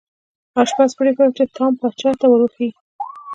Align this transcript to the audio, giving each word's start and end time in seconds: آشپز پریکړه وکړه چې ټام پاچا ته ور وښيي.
آشپز 0.61 0.91
پریکړه 0.97 1.25
وکړه 1.27 1.35
چې 1.37 1.51
ټام 1.55 1.73
پاچا 1.79 2.11
ته 2.19 2.25
ور 2.27 2.41
وښيي. 2.43 2.69